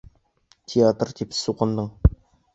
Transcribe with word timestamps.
Театр 0.73 1.13
тип 1.21 1.37
суҡындың! 1.43 1.95